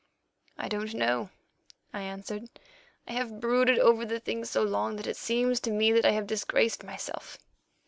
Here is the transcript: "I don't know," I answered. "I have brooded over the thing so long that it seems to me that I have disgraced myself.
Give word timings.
"I 0.57 0.67
don't 0.67 0.95
know," 0.95 1.29
I 1.93 2.01
answered. 2.01 2.49
"I 3.07 3.11
have 3.11 3.39
brooded 3.39 3.77
over 3.77 4.03
the 4.03 4.19
thing 4.19 4.45
so 4.45 4.63
long 4.63 4.95
that 4.95 5.05
it 5.05 5.15
seems 5.15 5.59
to 5.59 5.69
me 5.71 5.91
that 5.91 6.05
I 6.05 6.11
have 6.13 6.25
disgraced 6.25 6.83
myself. 6.83 7.37